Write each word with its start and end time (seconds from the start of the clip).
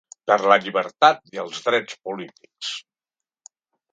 Per 0.29 0.35
la 0.51 0.55
llibertat 0.61 1.19
i 1.35 1.41
els 1.43 1.59
drets 1.67 1.99
polítics! 2.09 2.71